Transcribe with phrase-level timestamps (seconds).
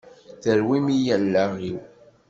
[0.41, 1.77] Terwim-iyi allaɣ-iw!